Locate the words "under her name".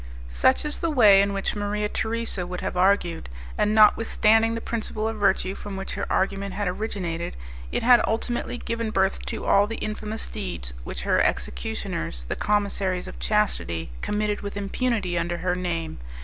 15.19-15.99